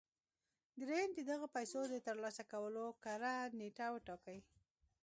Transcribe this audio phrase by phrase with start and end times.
[0.81, 4.39] درېيم د دغو پيسو د ترلاسه کولو کره نېټه وټاکئ.